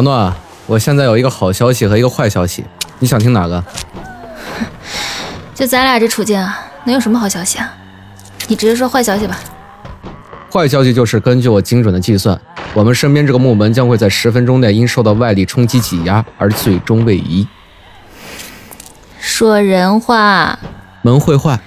[0.00, 0.32] 小诺，
[0.64, 2.64] 我现在有一个好消息和一个坏消息，
[3.00, 3.62] 你想听哪个？
[5.54, 7.70] 就咱俩这处境啊，能有什么好消息啊？
[8.48, 9.38] 你直接说坏消息吧。
[10.50, 12.40] 坏消息就是，根据我精准的计算，
[12.72, 17.46] 我们身边这个木门将会在十分钟内因受到外力冲击挤压而最终位移。
[19.18, 20.58] 说人话，
[21.02, 21.60] 门会坏，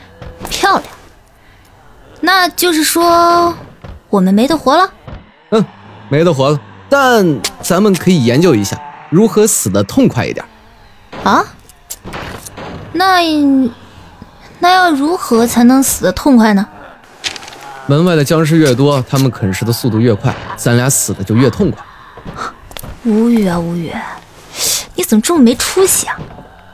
[0.50, 0.84] 漂亮。
[2.20, 3.54] 那就是说，
[4.10, 4.92] 我们没得活了。
[5.52, 5.64] 嗯，
[6.10, 6.60] 没得活了。
[6.94, 8.80] 但咱们可以研究一下
[9.10, 10.46] 如何死得痛快一点。
[11.24, 11.44] 啊？
[12.92, 13.20] 那
[14.60, 16.64] 那要如何才能死得痛快呢？
[17.88, 21.84] 门外的僵尸越多，他们啃食的速度越快，咱俩死的就越痛快。
[23.06, 23.92] 无语啊，无语！
[24.94, 26.16] 你怎么这么没出息啊？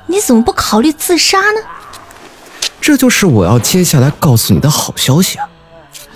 [0.08, 1.62] 你怎么不考虑自杀呢？
[2.82, 5.48] 这就是我要接下来告诉你的好消息啊！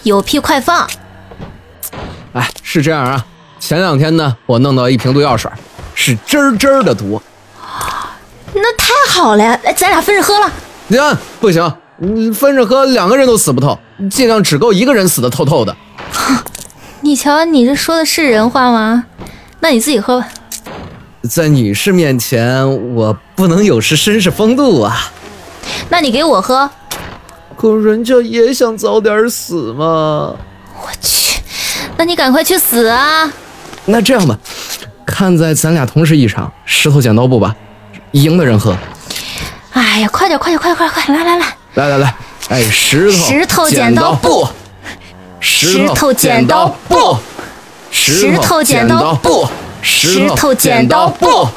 [0.04, 0.86] 有屁快放！
[2.34, 3.26] 哎，是这样啊，
[3.66, 5.50] 前两天呢，我弄到一瓶毒药水，
[5.96, 7.22] 是真真的毒。
[8.54, 9.58] 那太好了呀！
[9.64, 10.52] 哎，咱俩分着喝了。
[10.90, 11.74] 呀，不行，
[12.34, 13.80] 分着喝，两个人都死不透，
[14.12, 15.74] 尽量只够一个人死的透透的。
[17.00, 19.06] 你瞧，你这说的是人话吗？
[19.62, 20.28] 那你自己喝吧。
[21.30, 25.10] 在女士面前，我不能有失绅士风度啊。
[25.88, 26.70] 那你给我喝。
[27.56, 30.36] 可人家也想早点死嘛。
[30.82, 31.42] 我去，
[31.96, 33.32] 那你赶快去死啊！
[33.86, 34.38] 那这样吧，
[35.06, 37.56] 看在咱俩同时一场，石头剪刀布吧。
[38.12, 38.78] 赢的人喝。
[39.72, 42.16] 哎呀，快点，快点，快快快，来来来，来来来，
[42.50, 44.48] 哎，石头石头剪刀布，
[45.40, 47.18] 石头剪刀布，
[47.90, 49.48] 石头剪刀布，
[49.82, 51.48] 石头剪刀布。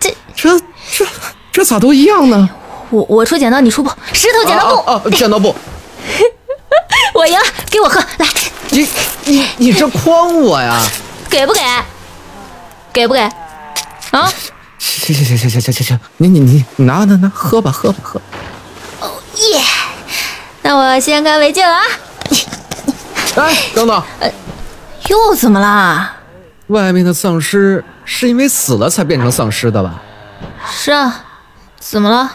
[0.00, 0.58] 这这
[0.90, 1.06] 这
[1.52, 2.50] 这咋都一样呢？
[2.90, 5.54] 我我出剪刀，你出布，石头剪刀布，哦，剪刀布。
[7.14, 8.26] 我赢了，给我喝，来。
[8.70, 8.86] 你
[9.24, 10.76] 你你这诓我呀？
[11.34, 11.60] 给不给？
[12.92, 13.20] 给不给？
[14.12, 14.32] 啊？
[14.78, 18.20] 行行行行行行行，你你你你拿拿拿，喝吧喝吧喝。
[19.00, 19.10] 哦
[19.50, 19.60] 耶！
[20.62, 21.82] 那我先干为敬了啊！
[23.34, 24.32] 哎，等等，呃，
[25.08, 26.14] 又怎么啦？
[26.68, 30.00] 外面的丧尸是因为死了才变成丧尸的吧？
[30.70, 31.24] 是啊，
[31.80, 32.30] 怎么了？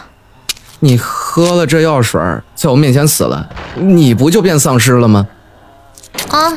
[0.80, 2.20] 你喝了这药水，
[2.54, 5.26] 在我面前死了，你不就变丧尸了吗？
[6.28, 6.52] 啊，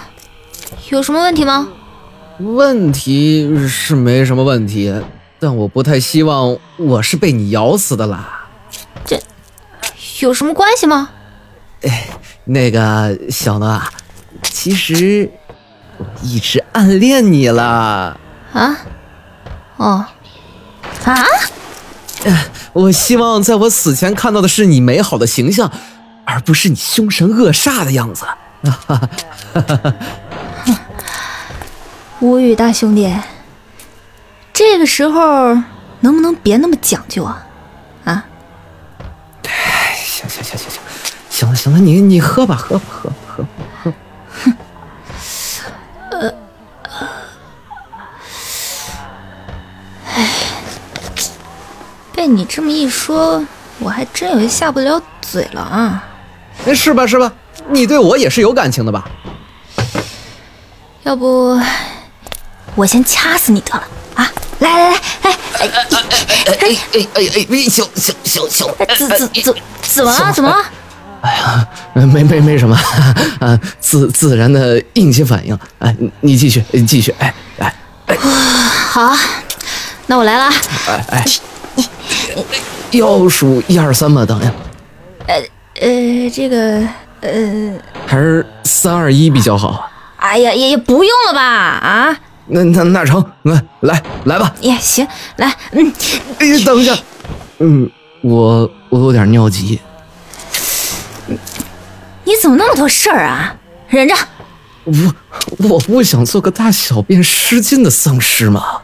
[0.90, 1.70] 有什么问题吗？
[2.40, 4.94] 问题是没什么问题。
[5.40, 8.48] 但我不太希望我是被你咬死的啦。
[9.06, 9.20] 这
[10.22, 11.10] 有什么关系吗？
[11.82, 12.08] 哎，
[12.46, 13.92] 那个小诺啊，
[14.42, 15.30] 其实
[15.98, 18.18] 我一直暗恋你了。
[18.54, 18.78] 啊？
[19.76, 20.06] 哦？
[21.04, 21.16] 啊？
[22.72, 25.70] 我希望在我死前看到的是你美好的形象，
[26.24, 28.24] 而不是你凶神恶煞的样子。
[28.64, 29.94] 哈哈哈哈哈！
[32.24, 33.14] 无语，大兄弟。
[34.54, 35.54] 这个时候
[36.00, 37.46] 能不能别那么讲究啊？
[38.06, 38.26] 啊？
[39.44, 40.80] 哎，行行行行行，
[41.30, 43.44] 行了行了，你你喝吧，喝吧，喝吧喝
[43.84, 43.94] 喝。
[44.46, 44.54] 哼。
[46.12, 46.34] 呃。
[50.16, 50.30] 哎，
[52.16, 53.46] 被你这么一说，
[53.80, 56.02] 我还真有些下不了嘴了啊。
[56.74, 57.34] 是吧是吧？
[57.68, 59.04] 你对我也是有感情的吧？
[61.04, 61.60] 要不
[62.76, 63.84] 我先掐死你得了
[64.16, 64.32] 啊。
[64.60, 67.70] 来来来，哎哎哎哎哎哎哎！
[67.70, 68.68] 小小小小，
[68.98, 70.32] 怎怎怎怎么了？
[70.34, 70.64] 怎么了？
[71.22, 72.78] 哎呀，没没没什么，
[73.40, 75.58] 啊，自自然的应激反应。
[75.80, 77.76] 哎，你继续，继续，哎哎
[78.08, 78.18] 哎。
[78.18, 79.16] 好，
[80.08, 80.50] 那我来了。
[80.88, 81.26] 哎哎，
[82.92, 84.52] 要数一二三吧，等一下。
[85.28, 85.36] 呃
[85.82, 86.88] 呃，这个
[87.22, 87.74] 呃，
[88.06, 89.90] 还是三二一比较好。
[90.18, 91.42] 哎呀，也也不用了吧？
[91.42, 92.18] 啊？
[92.48, 94.54] 那那那成，来来来吧。
[94.60, 95.08] 也行，
[95.38, 95.94] 来，嗯，
[96.40, 96.96] 哎，等一下，
[97.60, 97.90] 嗯，
[98.22, 99.80] 我我有点尿急。
[102.26, 103.56] 你怎么那么多事儿啊？
[103.88, 104.16] 忍着。
[104.86, 105.14] 我
[105.70, 108.82] 我不想做个大小便失禁的丧尸嘛。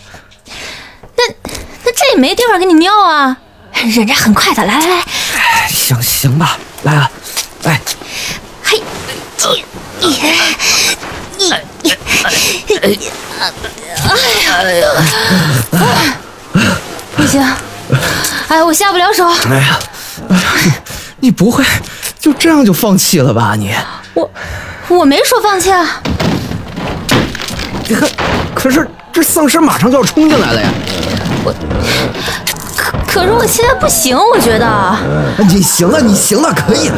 [1.18, 1.24] 那
[1.84, 3.38] 那这也没地方给你尿啊。
[3.74, 5.04] 忍着，很快的，来来来。
[5.68, 7.12] 行行吧，来了，
[7.64, 7.82] 来。
[8.64, 8.82] 嘿，
[10.02, 11.54] 你你你。
[12.82, 13.12] 哎呀！
[14.62, 14.86] 哎呀！
[17.16, 17.42] 不行！
[18.48, 19.28] 哎，我下不了手。
[19.50, 19.80] 哎呀！
[20.30, 20.36] 哎
[20.68, 20.74] 呀！
[21.20, 21.64] 你不会
[22.20, 23.54] 就这样就放弃了吧？
[23.58, 23.74] 你
[24.14, 24.30] 我
[24.88, 26.02] 我没说放弃啊！
[27.88, 28.10] 你看，
[28.56, 30.70] 可是这丧尸马上就要冲进来了呀！
[31.44, 31.54] 我
[32.76, 34.98] 可可是我现在不行，我觉得。
[35.50, 36.98] 你行了，你行了，可以了。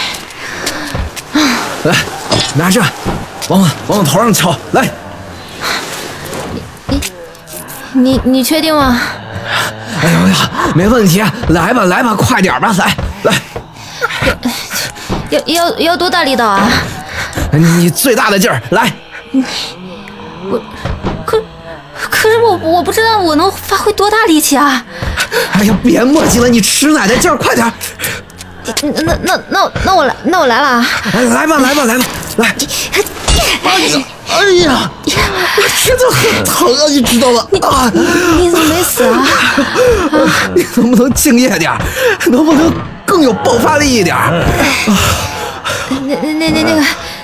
[1.83, 1.95] 来
[2.55, 2.81] 拿着，
[3.49, 4.89] 往往我头上敲，来。
[6.87, 7.01] 你
[7.93, 8.99] 你你确定吗？
[10.03, 13.33] 哎呀呀，没问题，来吧来吧，快点吧，来来。
[15.29, 16.69] 要要要多大力道啊？
[17.51, 18.91] 你最大的劲儿来。
[20.49, 20.61] 我
[21.25, 21.41] 可
[21.93, 24.83] 可是我我不知道我能发挥多大力气啊！
[25.53, 27.71] 哎呀，别磨叽了，你吃奶的劲儿，快点。
[28.81, 30.85] 那那那那那我来，那我来了啊！
[31.13, 32.05] 来吧来吧来吧
[32.37, 32.55] 来。
[33.63, 34.91] 哎呀哎呀，
[35.57, 37.45] 我真的很疼啊，你知道吗？
[37.61, 37.91] 啊，
[38.39, 39.27] 你怎么没死啊？
[40.55, 41.71] 你能不能敬业点
[42.27, 42.71] 能不能
[43.05, 44.15] 更有爆发力一点
[45.89, 46.83] 那那那那那个，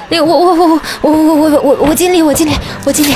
[0.09, 0.67] 那个我我我
[1.01, 2.51] 我我我我我我尽力，我尽力，
[2.83, 3.15] 我尽力。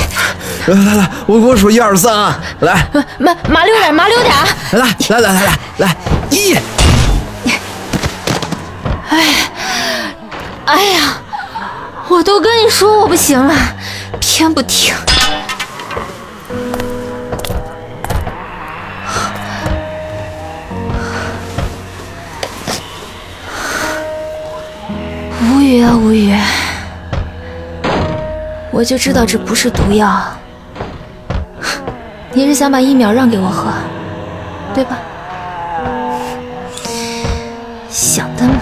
[0.66, 2.86] 来来来，我我数一二三啊，来，
[3.18, 4.34] 麻麻溜点，麻溜点。
[4.72, 5.96] 来来来来来来，
[6.30, 6.56] 一。
[10.72, 11.18] 哎呀，
[12.08, 13.54] 我都跟你说我不行了，
[14.18, 14.94] 偏不听。
[25.42, 26.34] 无语啊，无语！
[28.70, 30.22] 我就知道这不是毒药，
[32.32, 33.70] 你是想把一秒让给我喝，
[34.72, 34.96] 对吧？
[37.90, 38.61] 想得美！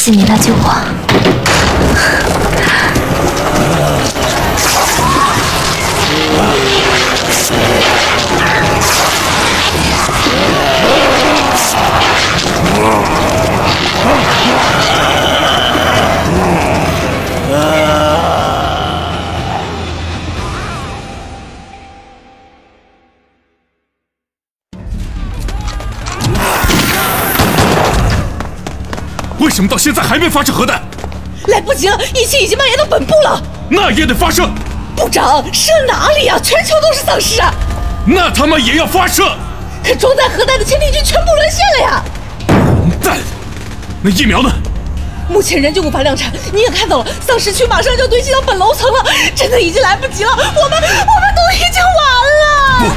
[0.00, 1.09] 谢谢你来救我。
[29.60, 30.80] 什么到现在还没发射核弹？
[31.48, 33.42] 来不及了，疫情已经蔓延到本部了。
[33.68, 34.48] 那也得发射。
[34.96, 36.38] 部长，射哪里啊？
[36.42, 37.52] 全球都是丧尸啊！
[38.06, 39.36] 那他妈也要发射？
[39.84, 42.02] 可装载核弹的潜艇军全部沦陷了呀！
[42.48, 43.18] 混蛋！
[44.00, 44.50] 那疫苗呢？
[45.28, 46.32] 目前仍旧无法量产。
[46.54, 49.04] 你也看到了，丧尸区马上就要堆积到本楼层了，
[49.36, 50.30] 真的已经来不及了。
[50.30, 50.80] 我们我们
[51.36, 52.96] 都已经完了。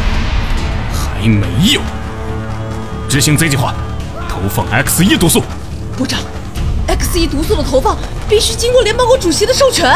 [0.93, 1.81] 不，还没有。
[3.09, 3.73] 执行 Z 计划，
[4.29, 5.43] 投放 X 一毒素。
[5.97, 6.21] 部长
[6.99, 7.97] ，X 一毒素的投放
[8.29, 9.91] 必须经过联邦国主席的授权。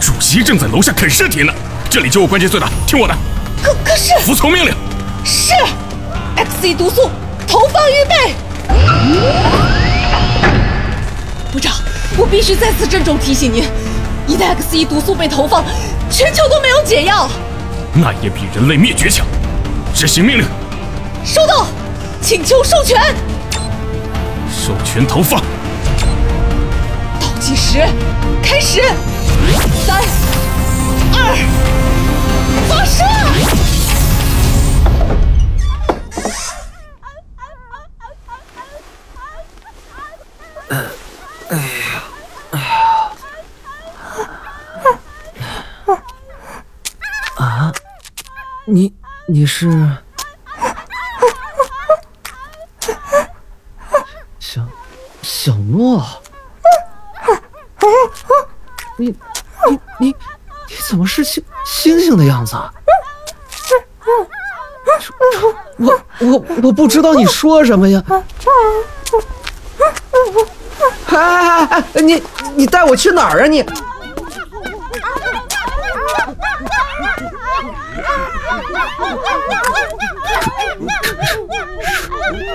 [0.00, 1.52] 主席正在楼下啃尸体呢，
[1.90, 3.14] 这里就我关键最大，听我的。
[3.62, 4.72] 可可是，服从命令。
[5.24, 5.52] 是
[6.36, 7.10] ，X 一毒素
[7.46, 8.34] 投放预备。
[11.52, 11.74] 部长，
[12.16, 13.64] 我必须再次郑重提醒您，
[14.26, 15.64] 一旦 X 一毒素被投放，
[16.10, 17.28] 全球都没有解药。
[17.94, 19.26] 那也比人类灭绝强。
[19.94, 20.46] 执行命令。
[21.24, 21.66] 收到，
[22.20, 23.00] 请求授权。
[24.50, 25.42] 授权投放。
[27.62, 27.78] 倒计时
[28.42, 28.82] 开始，
[29.86, 30.02] 三、
[31.14, 31.16] 二，
[32.68, 33.04] 发射！
[40.68, 40.82] 哎呀，
[41.50, 42.02] 哎呀，
[47.36, 47.72] 啊，
[48.66, 48.92] 你
[49.28, 49.70] 你是
[54.40, 54.66] 小
[55.22, 56.21] 小诺？
[58.96, 60.14] 你你你你
[60.88, 62.72] 怎么是星星星的样子啊？
[65.78, 68.02] 我我我不知道你说什么呀！
[68.08, 68.16] 哎
[71.10, 72.02] 哎哎哎！
[72.02, 72.22] 你
[72.54, 73.64] 你带我去哪儿啊你？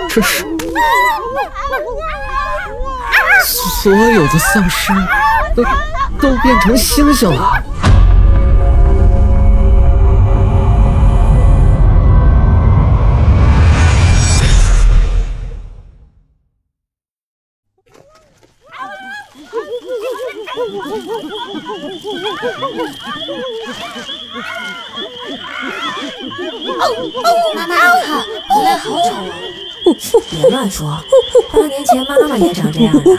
[0.09, 0.45] 这是
[3.43, 4.91] 所有的丧尸
[5.55, 5.63] 都
[6.19, 7.63] 都变成星星了。
[27.55, 29.23] 妈妈，你看，回来好丑啊！
[30.29, 31.16] 别乱说，八
[31.77, 33.11] 年前妈妈也长这样的，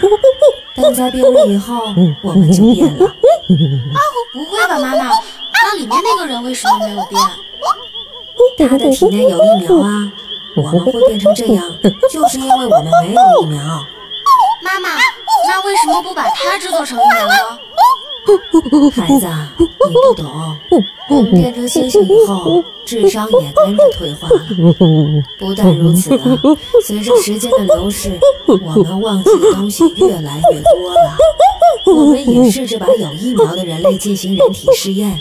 [0.75, 3.15] 但在病了以后，我们就变了。
[4.33, 5.11] 不会吧，妈妈？
[5.63, 8.69] 那里面那个人为什么没有变？
[8.69, 10.13] 他的体内有疫苗啊，
[10.57, 11.65] 我们会变成这样，
[12.11, 13.61] 就是因为我们没有疫苗。
[14.61, 14.89] 妈妈，
[15.47, 17.35] 那为什么不把它制作成疫苗呢？
[18.91, 19.27] 孩子，
[19.59, 20.57] 你不懂，
[21.09, 24.41] 我们变成猩猩以后，智商也跟着退化了。
[25.39, 26.39] 不但如此啊，
[26.85, 31.17] 随着时间的流逝，我们忘记的东西越来越多了。
[31.87, 35.19] 我们也试着把有疫苗的人类进行人体试验，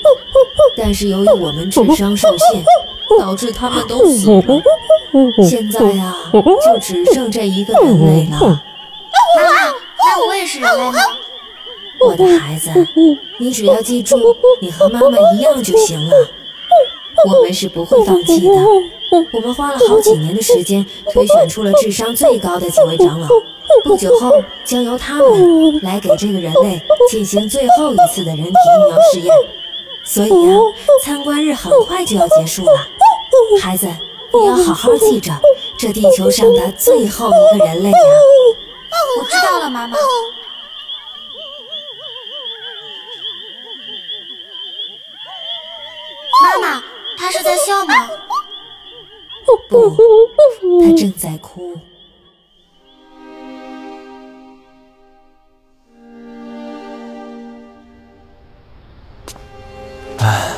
[0.76, 2.64] 但是由于我们智商受限，
[3.20, 4.62] 导致他们都死了。
[5.48, 8.38] 现在呀，就只剩这一个人类了。
[8.40, 9.74] 妈妈，
[10.06, 11.00] 那我也是人类吗？
[12.00, 12.72] 我的孩子，
[13.40, 14.18] 你只要记住，
[14.60, 16.14] 你和妈妈一样就行了。
[17.26, 18.54] 我们是不会放弃的。
[19.32, 23.28] 我们花了好几年的时间，推选出了智商最高的几位长老。
[23.84, 24.32] 不久后，
[24.64, 29.34] 将由他们来给这个人类进行最后一次的人体疫苗试验。
[30.06, 30.58] 所以啊，
[31.04, 32.88] 参观日很快就要结束了。
[33.62, 33.88] 孩子，
[34.34, 35.32] 你要好好记着，
[35.78, 37.98] 这地球上的最后一个人类呀。
[39.20, 39.98] 我知道了，妈妈。
[46.48, 46.84] 妈妈，
[47.18, 47.94] 他是在笑吗？
[49.70, 49.96] 不，
[50.82, 51.78] 他正在哭。
[60.20, 60.54] 唉，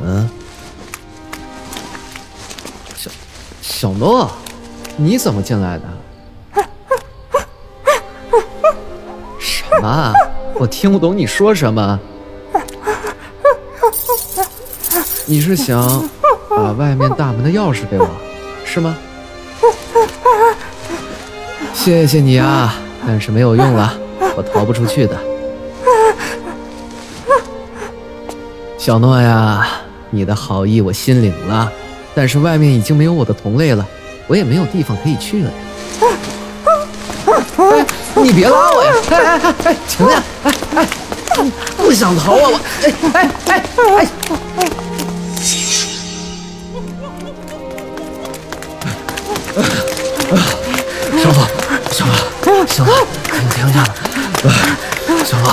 [0.00, 0.28] 嗯，
[2.94, 3.10] 小
[3.60, 4.30] 小诺，
[4.96, 5.84] 你怎么进来的？
[9.40, 10.12] 什么？
[10.62, 11.98] 我听不懂你说什么。
[15.26, 16.08] 你是想
[16.48, 18.08] 把外面大门的钥匙给我，
[18.64, 18.96] 是吗？
[21.74, 23.92] 谢谢你啊，但是没有用了，
[24.36, 25.18] 我逃不出去的。
[28.78, 29.66] 小诺呀，
[30.10, 31.72] 你的好意我心领了，
[32.14, 33.84] 但是外面已经没有我的同类了，
[34.28, 35.50] 我也没有地方可以去了。
[35.50, 35.54] 哎，
[38.14, 38.92] 你别拉我呀！
[39.10, 40.22] 哎哎哎哎，停下！
[40.44, 40.86] 哎哎，
[41.76, 42.60] 不想逃啊我！
[43.14, 43.64] 哎哎哎
[43.96, 44.06] 哎！
[51.22, 51.38] 小诺，
[51.90, 52.92] 小诺，小诺，
[53.32, 53.76] 你停下！
[55.24, 55.46] 小诺，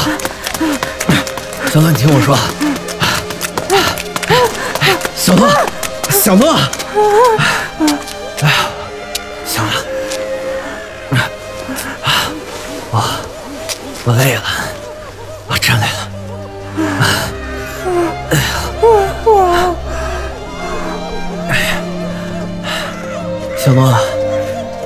[1.71, 2.37] 小诺，你听我说。
[5.15, 5.47] 小诺，
[6.09, 6.57] 小诺，
[14.09, 14.41] 我累了，
[15.45, 16.09] 我真累了。
[21.47, 21.77] 哎呀，
[23.55, 23.93] 小诺，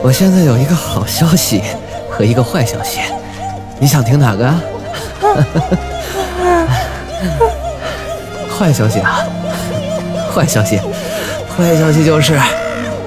[0.01, 1.63] 我现在有一个好消息
[2.11, 2.99] 和一个坏消息，
[3.79, 4.61] 你想听哪个啊？
[8.59, 9.25] 坏消息啊！
[10.35, 10.81] 坏消息，
[11.57, 12.37] 坏消息就是，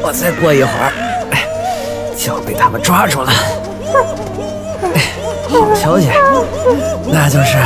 [0.01, 0.91] 我再过一会儿，
[2.17, 3.31] 就要被他们抓住了。
[5.49, 6.09] 好消息，
[7.07, 7.57] 那就是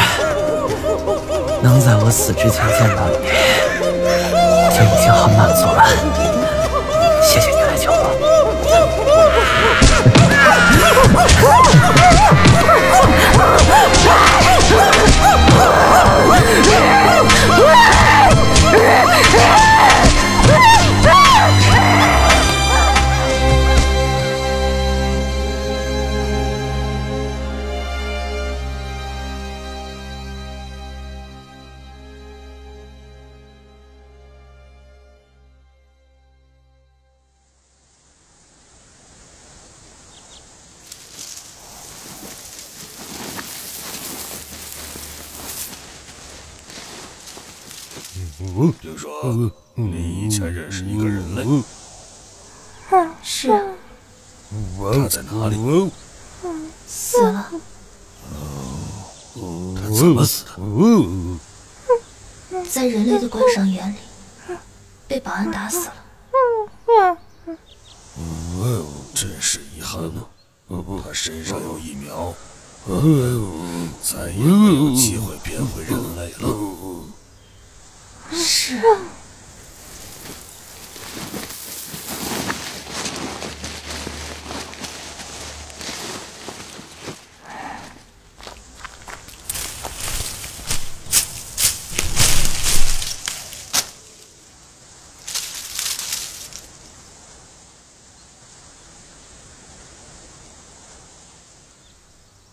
[1.63, 3.15] 能在我死之前见到你，
[4.77, 6.30] 就已经很满足了。
[48.81, 49.11] 听说
[49.75, 51.63] 你以前认识一个人类，
[53.23, 53.49] 是
[54.79, 55.91] 他在哪里？
[56.87, 57.51] 死了，
[59.77, 60.51] 他怎么死的？
[62.69, 63.97] 在人类的观赏园里，
[65.07, 65.95] 被保安打死了。
[69.15, 70.21] 真是遗憾啊！
[71.05, 72.35] 他身上有疫苗，
[74.03, 76.49] 再也没有机会变回人类了。
[78.33, 78.77] 是。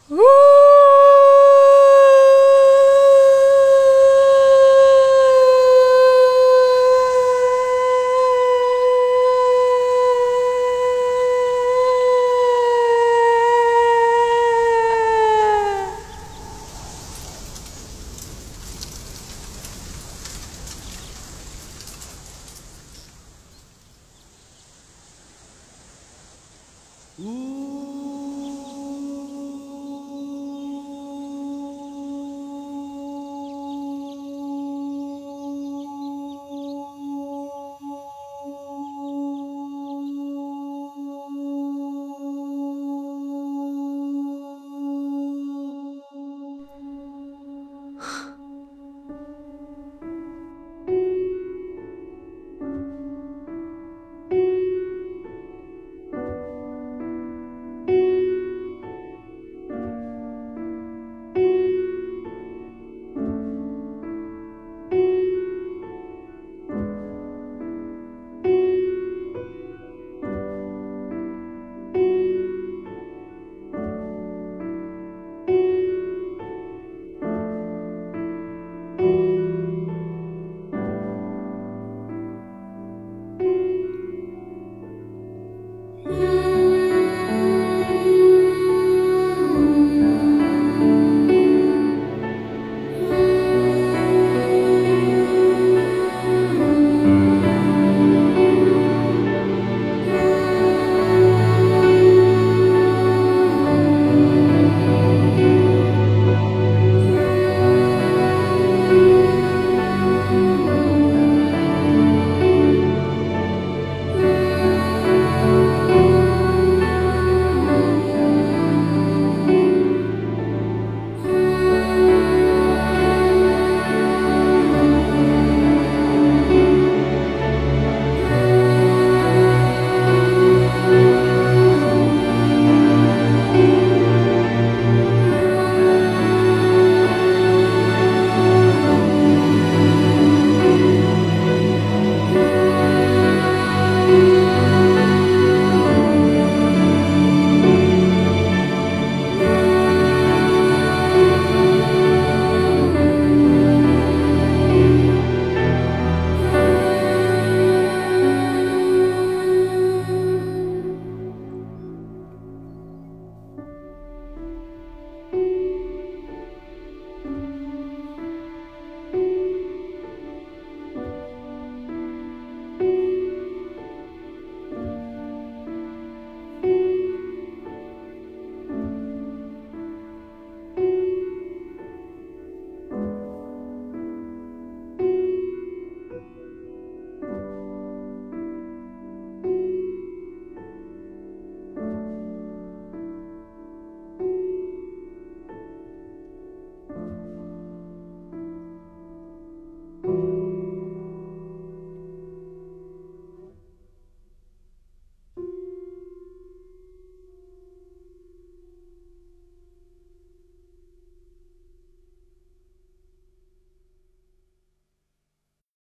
[0.09, 0.17] 呜